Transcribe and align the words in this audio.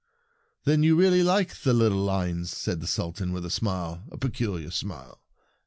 "Then 0.65 0.81
you 0.81 0.95
really 0.95 1.21
like 1.21 1.61
the 1.61 1.75
little 1.75 1.99
lines?" 1.99 2.51
asked 2.67 2.79
the 2.79 2.87
Sultan, 2.87 3.31
with 3.33 3.45
a 3.45 3.51
smile— 3.51 4.01
a 4.11 4.17
peculiar 4.17 4.71
smile. 4.71 5.21